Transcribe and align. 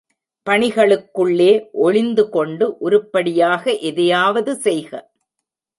பணிகளுக்குள்ளே 0.47 1.51
ஒளிந்துகொண்டு 1.83 2.67
உருப்படியாக 2.79 3.73
எதையாவது 3.81 4.53
செய்க. 4.59 4.91